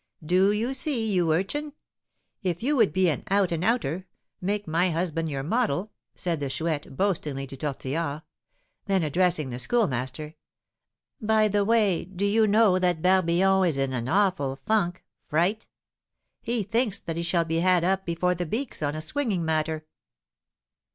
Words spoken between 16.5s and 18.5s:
thinks that he shall be had up before the